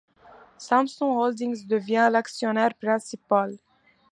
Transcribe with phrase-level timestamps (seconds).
[0.57, 3.59] Samson Holdings devient l'actionnaire principal.